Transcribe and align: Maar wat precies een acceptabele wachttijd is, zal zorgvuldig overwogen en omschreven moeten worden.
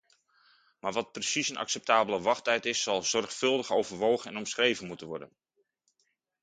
Maar 0.79 0.93
wat 0.93 1.11
precies 1.11 1.49
een 1.49 1.57
acceptabele 1.57 2.21
wachttijd 2.21 2.65
is, 2.65 2.83
zal 2.83 3.03
zorgvuldig 3.03 3.71
overwogen 3.71 4.31
en 4.31 4.37
omschreven 4.37 4.87
moeten 4.87 5.07
worden. 5.07 5.31